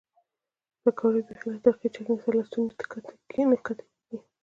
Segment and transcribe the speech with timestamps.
[0.81, 2.75] پیکورې بیخي له ترخې چکنۍ له ستوني نه
[3.59, 4.17] ښکته کېږي.